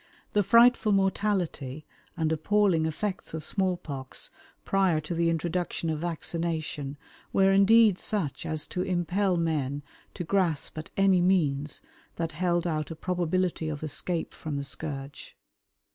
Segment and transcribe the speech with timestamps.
[0.33, 1.85] The frightful mortality
[2.17, 4.31] and appalling effects of small pox
[4.65, 6.97] prior to the introduction of vaccination
[7.31, 9.83] were indeed such as to impel men
[10.15, 11.83] to grasp at any means
[12.15, 15.37] that held out a probability of escape from the scourge.